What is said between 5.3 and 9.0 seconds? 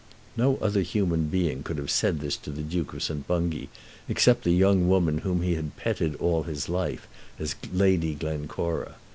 he had petted all his life as Lady Glencora.